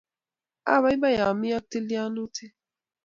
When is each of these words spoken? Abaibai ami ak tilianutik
Abaibai 0.73 1.17
ami 1.29 1.47
ak 1.57 1.65
tilianutik 1.71 2.53